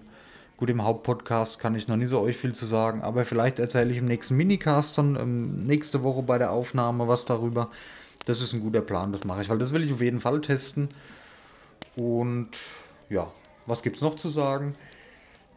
Gut, 0.59 0.69
im 0.69 0.83
Hauptpodcast 0.83 1.57
kann 1.57 1.73
ich 1.75 1.87
noch 1.87 1.95
nicht 1.95 2.09
so 2.09 2.19
euch 2.19 2.35
viel 2.35 2.53
zu 2.53 2.65
sagen, 2.65 3.01
aber 3.01 3.23
vielleicht 3.23 3.59
erzähle 3.59 3.91
ich 3.91 3.97
im 3.99 4.07
nächsten 4.07 4.35
Minicast 4.35 4.97
dann 4.97 5.15
ähm, 5.15 5.55
nächste 5.55 6.03
Woche 6.03 6.21
bei 6.21 6.37
der 6.37 6.51
Aufnahme 6.51 7.07
was 7.07 7.23
darüber. 7.23 7.69
Das 8.25 8.41
ist 8.41 8.51
ein 8.51 8.59
guter 8.59 8.81
Plan, 8.81 9.13
das 9.13 9.23
mache 9.23 9.41
ich, 9.41 9.47
weil 9.47 9.57
das 9.57 9.71
will 9.71 9.85
ich 9.85 9.93
auf 9.93 10.01
jeden 10.01 10.19
Fall 10.19 10.41
testen. 10.41 10.89
Und 11.95 12.49
ja, 13.09 13.31
was 13.67 13.83
gibt 13.83 13.95
es 13.95 14.01
noch 14.01 14.17
zu 14.17 14.27
sagen? 14.27 14.73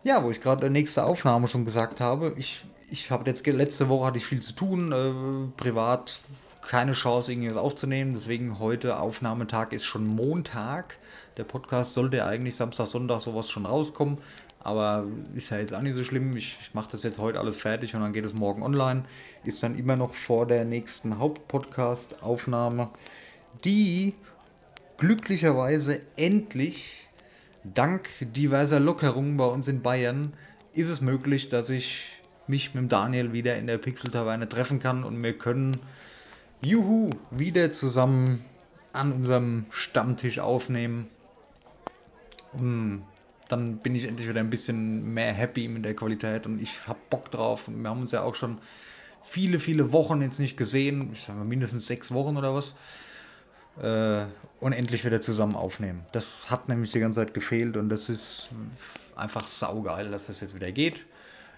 Ja, 0.04 0.22
wo 0.22 0.30
ich 0.30 0.40
gerade 0.40 0.70
nächste 0.70 1.02
Aufnahme 1.02 1.48
schon 1.48 1.64
gesagt 1.64 1.98
habe, 1.98 2.34
ich, 2.36 2.64
ich 2.88 3.10
habe 3.10 3.28
jetzt 3.28 3.44
letzte 3.44 3.88
Woche 3.88 4.06
hatte 4.06 4.18
ich 4.18 4.26
viel 4.26 4.40
zu 4.40 4.52
tun, 4.52 4.92
äh, 4.92 5.60
privat 5.60 6.20
keine 6.62 6.92
Chance, 6.92 7.32
irgendwas 7.32 7.56
aufzunehmen. 7.56 8.12
Deswegen 8.14 8.58
heute 8.58 8.98
Aufnahmetag 8.98 9.72
ist 9.72 9.84
schon 9.84 10.04
Montag. 10.04 10.96
Der 11.36 11.44
Podcast 11.44 11.94
sollte 11.94 12.24
eigentlich 12.24 12.56
Samstag, 12.56 12.86
Sonntag 12.86 13.20
sowas 13.20 13.50
schon 13.50 13.66
rauskommen. 13.66 14.18
Aber 14.64 15.06
ist 15.34 15.50
ja 15.50 15.58
jetzt 15.58 15.74
auch 15.74 15.82
nicht 15.82 15.94
so 15.94 16.04
schlimm. 16.04 16.36
Ich, 16.36 16.56
ich 16.60 16.74
mache 16.74 16.90
das 16.92 17.02
jetzt 17.02 17.18
heute 17.18 17.40
alles 17.40 17.56
fertig 17.56 17.94
und 17.94 18.00
dann 18.00 18.12
geht 18.12 18.24
es 18.24 18.32
morgen 18.32 18.62
online. 18.62 19.04
Ist 19.44 19.62
dann 19.62 19.76
immer 19.76 19.96
noch 19.96 20.14
vor 20.14 20.46
der 20.46 20.64
nächsten 20.64 21.18
Hauptpodcast-Aufnahme, 21.18 22.90
die 23.64 24.14
glücklicherweise 24.98 26.00
endlich 26.16 27.08
dank 27.64 28.08
diverser 28.20 28.78
Lockerungen 28.80 29.36
bei 29.36 29.46
uns 29.46 29.68
in 29.68 29.82
Bayern 29.82 30.32
ist 30.74 30.88
es 30.88 31.00
möglich, 31.00 31.48
dass 31.48 31.70
ich 31.70 32.08
mich 32.46 32.74
mit 32.74 32.90
Daniel 32.90 33.32
wieder 33.32 33.56
in 33.56 33.66
der 33.66 33.78
Pixel-Taverne 33.78 34.48
treffen 34.48 34.80
kann 34.80 35.04
und 35.04 35.22
wir 35.22 35.36
können, 35.36 35.78
juhu, 36.60 37.10
wieder 37.30 37.72
zusammen 37.72 38.44
an 38.92 39.12
unserem 39.12 39.66
Stammtisch 39.70 40.38
aufnehmen. 40.38 41.08
Und 42.52 43.04
dann 43.52 43.78
bin 43.78 43.94
ich 43.94 44.04
endlich 44.04 44.28
wieder 44.28 44.40
ein 44.40 44.50
bisschen 44.50 45.12
mehr 45.12 45.32
happy 45.32 45.68
mit 45.68 45.84
der 45.84 45.94
Qualität 45.94 46.46
und 46.46 46.60
ich 46.60 46.86
habe 46.88 46.98
Bock 47.10 47.30
drauf. 47.30 47.64
Wir 47.68 47.90
haben 47.90 48.00
uns 48.00 48.12
ja 48.12 48.22
auch 48.22 48.34
schon 48.34 48.58
viele, 49.22 49.60
viele 49.60 49.92
Wochen 49.92 50.22
jetzt 50.22 50.38
nicht 50.38 50.56
gesehen. 50.56 51.10
Ich 51.12 51.24
sage 51.24 51.38
mal 51.38 51.44
mindestens 51.44 51.86
sechs 51.86 52.12
Wochen 52.12 52.36
oder 52.36 52.54
was. 52.54 52.74
Äh, 53.80 54.26
und 54.60 54.72
endlich 54.72 55.04
wieder 55.04 55.20
zusammen 55.20 55.54
aufnehmen. 55.54 56.04
Das 56.12 56.50
hat 56.50 56.68
nämlich 56.68 56.92
die 56.92 57.00
ganze 57.00 57.20
Zeit 57.20 57.34
gefehlt 57.34 57.76
und 57.76 57.88
das 57.88 58.08
ist 58.08 58.50
einfach 59.16 59.46
saugeil, 59.46 60.10
dass 60.10 60.26
das 60.26 60.40
jetzt 60.40 60.54
wieder 60.54 60.72
geht. 60.72 61.06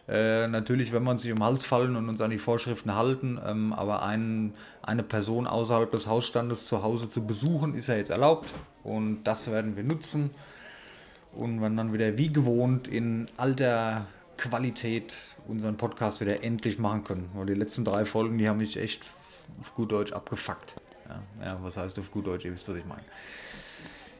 Äh, 0.06 0.48
natürlich, 0.48 0.92
wenn 0.92 1.02
man 1.02 1.16
sich 1.18 1.32
um 1.32 1.38
den 1.38 1.44
Hals 1.44 1.64
fallen 1.64 1.96
und 1.96 2.08
uns 2.08 2.20
an 2.20 2.30
die 2.30 2.38
Vorschriften 2.38 2.94
halten, 2.94 3.40
ähm, 3.44 3.72
aber 3.72 4.02
ein, 4.02 4.54
eine 4.82 5.02
Person 5.02 5.46
außerhalb 5.46 5.90
des 5.90 6.06
Hausstandes 6.06 6.66
zu 6.66 6.82
Hause 6.82 7.08
zu 7.08 7.26
besuchen, 7.26 7.74
ist 7.74 7.86
ja 7.86 7.96
jetzt 7.96 8.10
erlaubt 8.10 8.52
und 8.82 9.24
das 9.24 9.50
werden 9.50 9.76
wir 9.76 9.82
nutzen 9.82 10.30
und 11.36 11.60
wenn 11.62 11.76
dann 11.76 11.92
wieder 11.92 12.16
wie 12.18 12.32
gewohnt 12.32 12.88
in 12.88 13.28
alter 13.36 14.06
Qualität 14.36 15.14
unseren 15.46 15.76
Podcast 15.76 16.20
wieder 16.20 16.42
endlich 16.42 16.78
machen 16.78 17.04
können. 17.04 17.30
Weil 17.34 17.46
die 17.46 17.54
letzten 17.54 17.84
drei 17.84 18.04
Folgen, 18.04 18.38
die 18.38 18.48
haben 18.48 18.58
mich 18.58 18.76
echt 18.76 19.02
auf 19.60 19.74
gut 19.74 19.92
Deutsch 19.92 20.12
abgefuckt. 20.12 20.76
Ja, 21.08 21.44
ja 21.44 21.58
was 21.62 21.76
heißt 21.76 21.98
auf 21.98 22.10
gut 22.10 22.26
Deutsch? 22.26 22.44
Ihr 22.44 22.52
wisst, 22.52 22.68
was 22.68 22.76
ich 22.76 22.86
meine. 22.86 23.04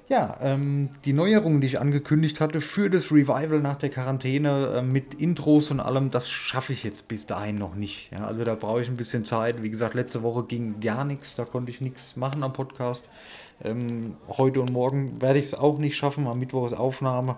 Ja, 0.07 0.37
ähm, 0.43 0.91
die 1.07 1.15
Neuerungen, 1.15 1.63
die 1.63 1.67
ich 1.67 1.81
angekündigt 1.81 2.39
hatte 2.39 2.61
für 2.61 2.91
das 2.91 3.11
Revival 3.11 3.61
nach 3.61 3.77
der 3.77 3.89
Quarantäne 3.89 4.75
äh, 4.77 4.83
mit 4.83 5.15
Intros 5.15 5.71
und 5.71 5.81
allem, 5.81 6.11
das 6.11 6.29
schaffe 6.29 6.75
ich 6.75 6.85
jetzt 6.85 7.09
bis 7.09 7.25
dahin 7.25 7.57
noch 7.57 7.75
nicht. 7.75 8.13
Ja, 8.13 8.27
also 8.27 8.45
da 8.45 8.55
brauche 8.55 8.83
ich 8.83 8.89
ein 8.89 8.99
bisschen 8.99 9.25
Zeit. 9.25 9.63
Wie 9.63 9.71
gesagt, 9.71 9.95
letzte 9.95 10.23
Woche 10.23 10.45
ging 10.45 10.81
gar 10.81 11.05
nichts, 11.05 11.37
da 11.37 11.47
konnte 11.47 11.71
ich 11.71 11.81
nichts 11.81 12.17
machen 12.17 12.43
am 12.43 12.53
Podcast. 12.53 13.09
Ähm, 13.63 14.17
heute 14.29 14.61
und 14.61 14.73
morgen 14.73 15.21
werde 15.21 15.39
ich 15.39 15.47
es 15.47 15.55
auch 15.55 15.79
nicht 15.79 15.97
schaffen, 15.97 16.27
am 16.27 16.39
Mittwoch 16.39 16.67
ist 16.67 16.75
Aufnahme. 16.75 17.37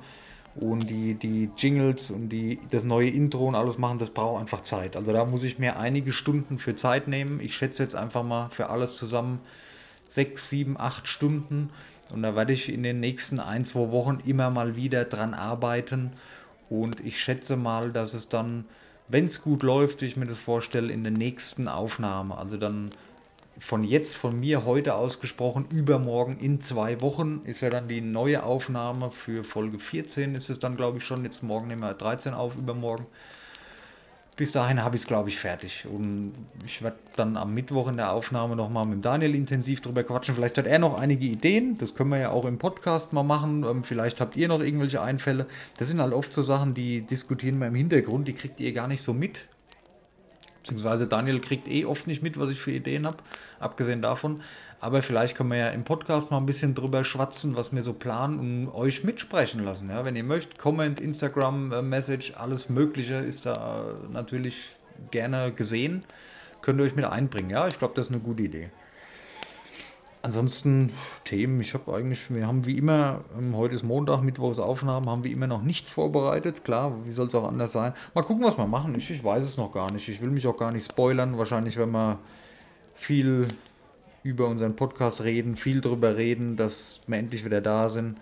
Und 0.54 0.88
die, 0.88 1.14
die 1.14 1.50
Jingles 1.56 2.10
und 2.10 2.30
die, 2.30 2.58
das 2.70 2.84
neue 2.84 3.10
Intro 3.10 3.46
und 3.46 3.54
alles 3.54 3.76
machen, 3.76 3.98
das 3.98 4.08
braucht 4.08 4.40
einfach 4.40 4.62
Zeit. 4.62 4.96
Also 4.96 5.12
da 5.12 5.26
muss 5.26 5.44
ich 5.44 5.58
mir 5.58 5.78
einige 5.78 6.12
Stunden 6.12 6.58
für 6.58 6.74
Zeit 6.74 7.08
nehmen. 7.08 7.40
Ich 7.40 7.54
schätze 7.54 7.82
jetzt 7.82 7.94
einfach 7.94 8.22
mal 8.22 8.48
für 8.48 8.70
alles 8.70 8.96
zusammen 8.96 9.40
sechs, 10.08 10.48
sieben, 10.48 10.76
acht 10.78 11.08
Stunden. 11.08 11.70
Und 12.10 12.22
da 12.22 12.34
werde 12.34 12.54
ich 12.54 12.72
in 12.72 12.82
den 12.82 13.00
nächsten 13.00 13.38
ein, 13.38 13.66
zwei 13.66 13.90
Wochen 13.90 14.20
immer 14.24 14.50
mal 14.50 14.76
wieder 14.76 15.04
dran 15.04 15.34
arbeiten. 15.34 16.12
Und 16.70 17.04
ich 17.04 17.20
schätze 17.20 17.56
mal, 17.56 17.92
dass 17.92 18.14
es 18.14 18.30
dann, 18.30 18.64
wenn 19.08 19.24
es 19.24 19.42
gut 19.42 19.62
läuft, 19.62 20.02
ich 20.02 20.16
mir 20.16 20.26
das 20.26 20.38
vorstelle, 20.38 20.92
in 20.92 21.02
der 21.02 21.12
nächsten 21.12 21.68
Aufnahme, 21.68 22.38
also 22.38 22.56
dann 22.56 22.90
von 23.58 23.82
jetzt, 23.82 24.16
von 24.16 24.38
mir 24.38 24.64
heute 24.64 24.94
ausgesprochen, 24.94 25.66
übermorgen 25.70 26.38
in 26.38 26.60
zwei 26.60 27.00
Wochen 27.00 27.40
ist 27.44 27.60
ja 27.60 27.70
dann 27.70 27.88
die 27.88 28.00
neue 28.00 28.42
Aufnahme 28.42 29.10
für 29.10 29.44
Folge 29.44 29.78
14, 29.78 30.34
ist 30.34 30.50
es 30.50 30.58
dann, 30.58 30.76
glaube 30.76 30.98
ich, 30.98 31.04
schon. 31.04 31.24
Jetzt 31.24 31.42
morgen 31.42 31.68
nehmen 31.68 31.82
wir 31.82 31.94
13 31.94 32.34
auf, 32.34 32.56
übermorgen 32.56 33.06
bis 34.36 34.52
dahin 34.52 34.84
habe 34.84 34.96
ich 34.96 35.02
es, 35.02 35.08
glaube 35.08 35.30
ich, 35.30 35.38
fertig. 35.38 35.86
Und 35.88 36.34
ich 36.64 36.82
werde 36.82 36.98
dann 37.16 37.38
am 37.38 37.54
Mittwoch 37.54 37.88
in 37.88 37.96
der 37.96 38.12
Aufnahme 38.12 38.54
nochmal 38.54 38.86
mit 38.86 39.02
Daniel 39.02 39.34
intensiv 39.34 39.80
drüber 39.80 40.04
quatschen. 40.04 40.34
Vielleicht 40.34 40.58
hat 40.58 40.66
er 40.66 40.78
noch 40.78 40.98
einige 40.98 41.24
Ideen. 41.24 41.78
Das 41.78 41.94
können 41.94 42.10
wir 42.10 42.18
ja 42.18 42.30
auch 42.30 42.44
im 42.44 42.58
Podcast 42.58 43.14
mal 43.14 43.22
machen. 43.22 43.64
Ähm, 43.64 43.82
vielleicht 43.82 44.20
habt 44.20 44.36
ihr 44.36 44.48
noch 44.48 44.60
irgendwelche 44.60 45.00
Einfälle. 45.00 45.46
Das 45.78 45.88
sind 45.88 46.02
halt 46.02 46.12
oft 46.12 46.34
so 46.34 46.42
Sachen, 46.42 46.74
die 46.74 47.00
diskutieren 47.00 47.58
wir 47.58 47.68
im 47.68 47.74
Hintergrund. 47.74 48.28
Die 48.28 48.34
kriegt 48.34 48.60
ihr 48.60 48.74
gar 48.74 48.88
nicht 48.88 49.00
so 49.00 49.14
mit. 49.14 49.48
Beziehungsweise 50.66 51.06
Daniel 51.06 51.40
kriegt 51.40 51.68
eh 51.68 51.84
oft 51.84 52.08
nicht 52.08 52.24
mit, 52.24 52.40
was 52.40 52.50
ich 52.50 52.58
für 52.58 52.72
Ideen 52.72 53.06
habe. 53.06 53.18
Abgesehen 53.60 54.02
davon. 54.02 54.40
Aber 54.80 55.00
vielleicht 55.00 55.36
können 55.36 55.50
wir 55.50 55.58
ja 55.58 55.68
im 55.68 55.84
Podcast 55.84 56.32
mal 56.32 56.38
ein 56.38 56.46
bisschen 56.46 56.74
drüber 56.74 57.04
schwatzen, 57.04 57.56
was 57.56 57.72
wir 57.72 57.84
so 57.84 57.92
planen 57.92 58.40
und 58.40 58.74
euch 58.74 59.04
mitsprechen 59.04 59.62
lassen. 59.62 59.88
Ja? 59.90 60.04
Wenn 60.04 60.16
ihr 60.16 60.24
möchtet, 60.24 60.58
Comment, 60.58 61.00
Instagram, 61.00 61.70
äh, 61.72 61.82
Message, 61.82 62.32
alles 62.36 62.68
Mögliche 62.68 63.14
ist 63.14 63.46
da 63.46 63.94
natürlich 64.10 64.76
gerne 65.12 65.52
gesehen. 65.52 66.02
Könnt 66.62 66.80
ihr 66.80 66.84
euch 66.84 66.96
mit 66.96 67.04
einbringen. 67.04 67.50
Ja, 67.50 67.68
ich 67.68 67.78
glaube, 67.78 67.94
das 67.94 68.06
ist 68.06 68.12
eine 68.12 68.20
gute 68.20 68.42
Idee. 68.42 68.70
Ansonsten 70.26 70.90
Themen, 71.22 71.60
ich 71.60 71.72
habe 71.72 71.94
eigentlich, 71.94 72.34
wir 72.34 72.48
haben 72.48 72.66
wie 72.66 72.76
immer, 72.76 73.20
ähm, 73.38 73.56
heute 73.56 73.76
ist 73.76 73.84
Montag, 73.84 74.22
Mittwochs 74.22 74.58
Aufnahmen, 74.58 75.08
haben 75.08 75.22
wir 75.22 75.30
immer 75.30 75.46
noch 75.46 75.62
nichts 75.62 75.88
vorbereitet. 75.88 76.64
Klar, 76.64 76.96
wie 77.04 77.12
soll 77.12 77.28
es 77.28 77.34
auch 77.36 77.46
anders 77.46 77.70
sein? 77.70 77.92
Mal 78.12 78.22
gucken, 78.22 78.44
was 78.44 78.58
wir 78.58 78.66
machen. 78.66 78.96
Ich, 78.96 79.08
ich 79.08 79.22
weiß 79.22 79.44
es 79.44 79.56
noch 79.56 79.70
gar 79.70 79.92
nicht. 79.92 80.08
Ich 80.08 80.20
will 80.20 80.30
mich 80.30 80.44
auch 80.48 80.56
gar 80.56 80.72
nicht 80.72 80.90
spoilern. 80.90 81.38
Wahrscheinlich, 81.38 81.78
wenn 81.78 81.92
wir 81.92 82.18
viel 82.96 83.46
über 84.24 84.48
unseren 84.48 84.74
Podcast 84.74 85.22
reden, 85.22 85.54
viel 85.54 85.80
darüber 85.80 86.16
reden, 86.16 86.56
dass 86.56 86.98
wir 87.06 87.18
endlich 87.18 87.44
wieder 87.44 87.60
da 87.60 87.88
sind. 87.88 88.18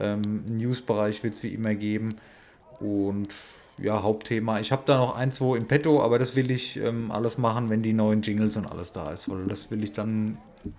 Ähm, 0.00 0.42
Newsbereich 0.48 1.22
wird 1.22 1.34
es 1.34 1.44
wie 1.44 1.54
immer 1.54 1.76
geben. 1.76 2.16
Und 2.80 3.28
ja, 3.78 4.02
Hauptthema. 4.02 4.58
Ich 4.58 4.72
habe 4.72 4.82
da 4.84 4.96
noch 4.96 5.14
ein, 5.14 5.30
zwei 5.30 5.58
im 5.58 5.66
Petto, 5.66 6.02
aber 6.02 6.18
das 6.18 6.34
will 6.34 6.50
ich 6.50 6.76
ähm, 6.76 7.12
alles 7.12 7.38
machen, 7.38 7.70
wenn 7.70 7.82
die 7.82 7.92
neuen 7.92 8.22
Jingles 8.22 8.56
und 8.56 8.66
alles 8.66 8.92
da 8.92 9.12
ist. 9.12 9.28
Weil 9.28 9.44
das 9.46 9.70
will 9.70 9.84
ich 9.84 9.92
dann 9.92 10.38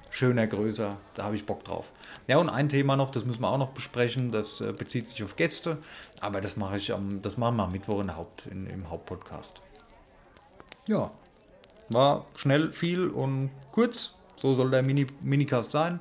schöner, 0.09 0.47
größer. 0.47 0.97
Da 1.15 1.23
habe 1.23 1.35
ich 1.35 1.45
Bock 1.45 1.63
drauf. 1.63 1.91
Ja, 2.27 2.37
und 2.37 2.49
ein 2.49 2.69
Thema 2.69 2.95
noch, 2.95 3.11
das 3.11 3.25
müssen 3.25 3.41
wir 3.41 3.49
auch 3.49 3.57
noch 3.57 3.71
besprechen. 3.71 4.31
Das 4.31 4.61
äh, 4.61 4.71
bezieht 4.71 5.07
sich 5.07 5.23
auf 5.23 5.35
Gäste. 5.35 5.77
Aber 6.19 6.41
das 6.41 6.57
mache 6.57 6.77
ich 6.77 6.93
am, 6.93 7.21
das 7.21 7.37
machen 7.37 7.57
wir 7.57 7.63
am 7.63 7.71
Mittwoch 7.71 8.01
in 8.01 8.15
Haupt, 8.15 8.45
in, 8.47 8.67
im 8.67 8.89
Hauptpodcast. 8.89 9.61
Ja, 10.87 11.11
war 11.89 12.25
schnell, 12.35 12.71
viel 12.71 13.09
und 13.09 13.51
kurz. 13.71 14.13
So 14.37 14.53
soll 14.53 14.71
der 14.71 14.83
Mini 14.83 15.07
Minicast 15.21 15.71
sein. 15.71 15.99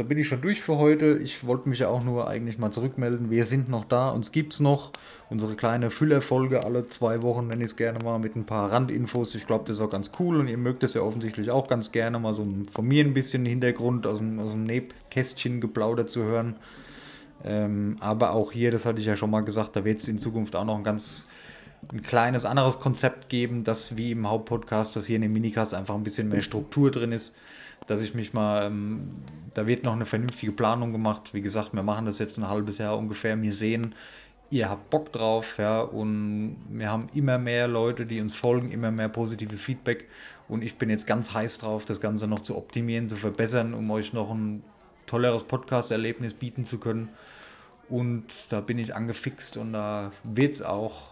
Da 0.00 0.04
bin 0.04 0.16
ich 0.16 0.28
schon 0.28 0.40
durch 0.40 0.62
für 0.62 0.78
heute. 0.78 1.18
Ich 1.18 1.46
wollte 1.46 1.68
mich 1.68 1.80
ja 1.80 1.88
auch 1.88 2.02
nur 2.02 2.26
eigentlich 2.26 2.56
mal 2.56 2.70
zurückmelden. 2.70 3.28
Wir 3.28 3.44
sind 3.44 3.68
noch 3.68 3.84
da, 3.84 4.08
uns 4.08 4.32
gibt 4.32 4.54
es 4.54 4.60
noch. 4.60 4.92
Unsere 5.28 5.56
kleine 5.56 5.90
Füllerfolge 5.90 6.64
alle 6.64 6.88
zwei 6.88 7.20
Wochen, 7.20 7.48
nenne 7.48 7.62
ich 7.64 7.72
es 7.72 7.76
gerne 7.76 8.02
mal, 8.02 8.18
mit 8.18 8.34
ein 8.34 8.46
paar 8.46 8.72
Randinfos. 8.72 9.34
Ich 9.34 9.46
glaube, 9.46 9.64
das 9.66 9.76
ist 9.76 9.82
auch 9.82 9.90
ganz 9.90 10.10
cool 10.18 10.40
und 10.40 10.48
ihr 10.48 10.56
mögt 10.56 10.82
es 10.84 10.94
ja 10.94 11.02
offensichtlich 11.02 11.50
auch 11.50 11.68
ganz 11.68 11.92
gerne, 11.92 12.18
mal 12.18 12.32
so 12.32 12.46
von 12.72 12.88
mir 12.88 13.04
ein 13.04 13.12
bisschen 13.12 13.44
Hintergrund 13.44 14.06
aus 14.06 14.16
dem, 14.16 14.38
aus 14.38 14.52
dem 14.52 14.64
Nebkästchen 14.64 15.60
geplaudert 15.60 16.08
zu 16.08 16.22
hören. 16.22 16.56
Ähm, 17.44 17.96
aber 18.00 18.30
auch 18.30 18.52
hier, 18.52 18.70
das 18.70 18.86
hatte 18.86 19.00
ich 19.00 19.06
ja 19.06 19.16
schon 19.16 19.30
mal 19.30 19.42
gesagt, 19.42 19.76
da 19.76 19.84
wird 19.84 20.00
es 20.00 20.08
in 20.08 20.16
Zukunft 20.16 20.56
auch 20.56 20.64
noch 20.64 20.78
ein 20.78 20.84
ganz 20.84 21.28
ein 21.92 22.00
kleines 22.00 22.46
anderes 22.46 22.80
Konzept 22.80 23.28
geben, 23.28 23.64
das 23.64 23.98
wie 23.98 24.12
im 24.12 24.26
Hauptpodcast, 24.26 24.96
dass 24.96 25.04
hier 25.04 25.16
in 25.16 25.22
dem 25.22 25.34
Minicast 25.34 25.74
einfach 25.74 25.94
ein 25.94 26.04
bisschen 26.04 26.30
mehr 26.30 26.42
Struktur 26.42 26.90
drin 26.90 27.12
ist, 27.12 27.34
dass 27.90 28.02
ich 28.02 28.14
mich 28.14 28.32
mal, 28.32 28.66
ähm, 28.66 29.08
da 29.52 29.66
wird 29.66 29.82
noch 29.82 29.94
eine 29.94 30.06
vernünftige 30.06 30.52
Planung 30.52 30.92
gemacht. 30.92 31.34
Wie 31.34 31.40
gesagt, 31.40 31.74
wir 31.74 31.82
machen 31.82 32.06
das 32.06 32.20
jetzt 32.20 32.38
ein 32.38 32.48
halbes 32.48 32.78
Jahr 32.78 32.96
ungefähr. 32.96 33.40
Wir 33.42 33.52
sehen, 33.52 33.96
ihr 34.48 34.70
habt 34.70 34.90
Bock 34.90 35.12
drauf, 35.12 35.58
ja, 35.58 35.80
und 35.80 36.56
wir 36.68 36.88
haben 36.88 37.08
immer 37.14 37.38
mehr 37.38 37.66
Leute, 37.66 38.06
die 38.06 38.20
uns 38.20 38.36
folgen, 38.36 38.70
immer 38.70 38.92
mehr 38.92 39.08
positives 39.08 39.60
Feedback. 39.60 40.08
Und 40.48 40.62
ich 40.62 40.78
bin 40.78 40.88
jetzt 40.88 41.06
ganz 41.06 41.32
heiß 41.32 41.58
drauf, 41.58 41.84
das 41.84 42.00
Ganze 42.00 42.28
noch 42.28 42.40
zu 42.40 42.56
optimieren, 42.56 43.08
zu 43.08 43.16
verbessern, 43.16 43.74
um 43.74 43.90
euch 43.90 44.12
noch 44.12 44.30
ein 44.30 44.62
tolleres 45.06 45.42
Podcast-Erlebnis 45.42 46.34
bieten 46.34 46.64
zu 46.64 46.78
können. 46.78 47.08
Und 47.88 48.26
da 48.50 48.60
bin 48.60 48.78
ich 48.78 48.94
angefixt 48.94 49.56
und 49.56 49.72
da 49.72 50.12
wird 50.22 50.54
es 50.54 50.62
auch 50.62 51.10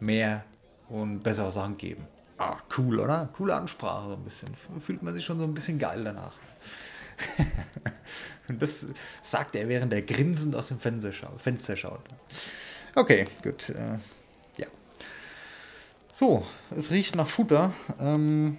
mehr 0.00 0.44
und 0.90 1.20
bessere 1.20 1.50
Sachen 1.50 1.78
geben. 1.78 2.06
Ah, 2.38 2.56
cool, 2.76 3.00
oder? 3.00 3.28
Coole 3.36 3.54
Ansprache, 3.54 4.12
ein 4.12 4.24
bisschen. 4.24 4.50
Fühlt 4.80 5.02
man 5.02 5.14
sich 5.14 5.24
schon 5.24 5.38
so 5.38 5.44
ein 5.44 5.54
bisschen 5.54 5.78
geil 5.78 6.02
danach. 6.02 6.32
und 8.48 8.60
das 8.62 8.86
sagt 9.22 9.54
er, 9.54 9.68
während 9.68 9.92
er 9.92 10.02
grinsend 10.02 10.56
aus 10.56 10.68
dem 10.68 10.80
Fenster 10.80 11.12
schaut. 11.12 11.40
Fenster 11.40 11.76
schaut. 11.76 12.02
Okay, 12.94 13.26
gut. 13.42 13.68
Äh, 13.70 13.98
ja. 14.56 14.66
So, 16.12 16.44
es 16.76 16.90
riecht 16.90 17.14
nach 17.14 17.28
Futter. 17.28 17.72
Ähm, 18.00 18.58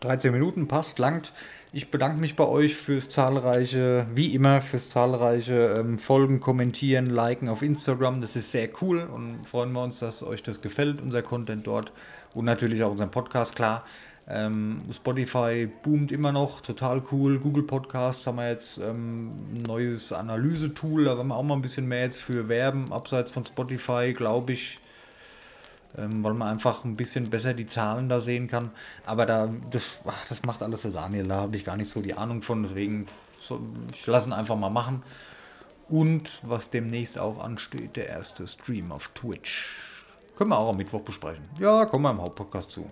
13 0.00 0.32
Minuten 0.32 0.68
passt, 0.68 0.98
langt. 0.98 1.32
Ich 1.70 1.90
bedanke 1.90 2.18
mich 2.18 2.34
bei 2.34 2.46
euch 2.46 2.76
fürs 2.76 3.10
zahlreiche, 3.10 4.06
wie 4.14 4.34
immer, 4.34 4.62
fürs 4.62 4.88
zahlreiche 4.88 5.76
ähm, 5.78 5.98
Folgen, 5.98 6.40
Kommentieren, 6.40 7.10
Liken 7.10 7.50
auf 7.50 7.60
Instagram. 7.60 8.22
Das 8.22 8.36
ist 8.36 8.52
sehr 8.52 8.70
cool 8.80 9.02
und 9.02 9.44
freuen 9.44 9.72
wir 9.72 9.82
uns, 9.82 9.98
dass 9.98 10.22
euch 10.22 10.42
das 10.42 10.62
gefällt, 10.62 11.02
unser 11.02 11.20
Content 11.20 11.66
dort 11.66 11.92
und 12.34 12.44
natürlich 12.44 12.82
auch 12.82 12.90
unseren 12.90 13.10
Podcast, 13.10 13.56
klar. 13.56 13.84
Ähm, 14.30 14.82
Spotify 14.92 15.68
boomt 15.82 16.12
immer 16.12 16.32
noch, 16.32 16.60
total 16.60 17.02
cool. 17.10 17.38
Google 17.38 17.62
Podcasts 17.62 18.26
haben 18.26 18.36
wir 18.36 18.50
jetzt 18.50 18.78
ähm, 18.78 19.32
ein 19.54 19.62
neues 19.62 20.12
Analysetool, 20.12 21.06
da 21.06 21.16
wollen 21.16 21.28
wir 21.28 21.36
auch 21.36 21.42
mal 21.42 21.54
ein 21.54 21.62
bisschen 21.62 21.88
mehr 21.88 22.02
jetzt 22.02 22.20
für 22.20 22.48
werben, 22.48 22.92
abseits 22.92 23.32
von 23.32 23.44
Spotify, 23.44 24.12
glaube 24.12 24.52
ich 24.52 24.80
ähm, 25.96 26.22
weil 26.22 26.34
man 26.34 26.48
einfach 26.48 26.84
ein 26.84 26.96
bisschen 26.96 27.30
besser 27.30 27.54
die 27.54 27.66
Zahlen 27.66 28.08
da 28.08 28.20
sehen 28.20 28.48
kann. 28.48 28.70
Aber 29.06 29.26
da, 29.26 29.48
das, 29.70 29.98
ach, 30.06 30.26
das 30.28 30.42
macht 30.42 30.62
alles 30.62 30.82
der 30.82 30.90
Daniel, 30.90 31.26
da 31.26 31.36
habe 31.36 31.56
ich 31.56 31.64
gar 31.64 31.76
nicht 31.76 31.88
so 31.88 32.00
die 32.00 32.14
Ahnung 32.14 32.42
von, 32.42 32.62
deswegen 32.62 33.06
so, 33.40 33.60
ich 33.92 34.06
lasse 34.06 34.28
ihn 34.28 34.32
einfach 34.32 34.56
mal 34.56 34.70
machen. 34.70 35.02
Und 35.88 36.40
was 36.42 36.70
demnächst 36.70 37.18
auch 37.18 37.42
ansteht, 37.42 37.96
der 37.96 38.08
erste 38.08 38.46
Stream 38.46 38.92
auf 38.92 39.08
Twitch. 39.14 39.97
Können 40.38 40.50
wir 40.50 40.58
auch 40.58 40.68
am 40.68 40.76
Mittwoch 40.76 41.00
besprechen. 41.00 41.42
Ja, 41.58 41.84
kommen 41.84 42.04
wir 42.04 42.12
im 42.12 42.22
Hauptpodcast 42.22 42.70
zu. 42.70 42.88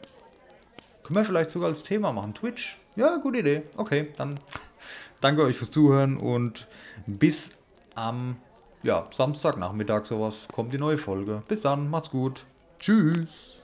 Können 1.05 1.15
wir 1.15 1.25
vielleicht 1.25 1.51
sogar 1.51 1.69
als 1.69 1.85
Thema 1.85 2.11
machen. 2.11 2.35
Twitch? 2.35 2.81
Ja, 2.97 3.19
gute 3.19 3.39
Idee. 3.39 3.63
Okay, 3.77 4.09
dann 4.17 4.41
danke 5.21 5.43
euch 5.45 5.57
fürs 5.57 5.71
Zuhören 5.71 6.17
und 6.17 6.67
bis 7.07 7.53
am 7.95 8.39
ja, 8.83 9.07
Samstagnachmittag 9.13 10.07
sowas 10.07 10.49
kommt 10.53 10.73
die 10.73 10.79
neue 10.79 10.99
Folge. 10.99 11.45
Bis 11.47 11.61
dann, 11.61 11.89
macht's 11.89 12.11
gut. 12.11 12.45
Tschüss. 12.81 13.63